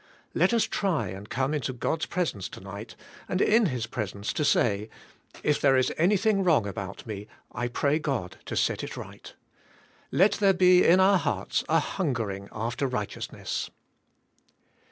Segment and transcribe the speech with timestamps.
[0.33, 2.95] Let us try and come into God's presence tonig ht,
[3.29, 4.89] and in His presence to say,
[5.43, 9.31] "If there is anything wrong about me I pray God to set it right."
[10.11, 13.69] Let there be in our hearts a hungering after righteousness.